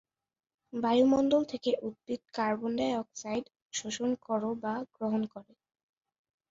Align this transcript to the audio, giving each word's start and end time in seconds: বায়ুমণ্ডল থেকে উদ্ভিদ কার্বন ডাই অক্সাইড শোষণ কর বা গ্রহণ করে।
বায়ুমণ্ডল 0.73 1.41
থেকে 1.43 1.71
উদ্ভিদ 1.81 2.21
কার্বন 2.35 2.71
ডাই 2.77 2.93
অক্সাইড 2.95 3.45
শোষণ 3.73 4.11
কর 4.25 4.41
বা 4.63 4.73
গ্রহণ 4.95 5.21
করে। 5.33 5.51